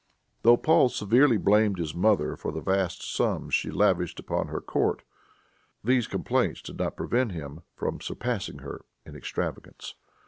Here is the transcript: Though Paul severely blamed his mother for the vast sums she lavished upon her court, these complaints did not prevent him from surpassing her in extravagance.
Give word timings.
Though 0.41 0.57
Paul 0.57 0.89
severely 0.89 1.37
blamed 1.37 1.77
his 1.77 1.93
mother 1.93 2.35
for 2.35 2.51
the 2.51 2.59
vast 2.59 3.03
sums 3.07 3.53
she 3.53 3.69
lavished 3.69 4.19
upon 4.19 4.47
her 4.47 4.59
court, 4.59 5.03
these 5.83 6.07
complaints 6.07 6.63
did 6.63 6.79
not 6.79 6.97
prevent 6.97 7.33
him 7.33 7.61
from 7.75 8.01
surpassing 8.01 8.57
her 8.65 8.83
in 9.05 9.15
extravagance. 9.15 9.93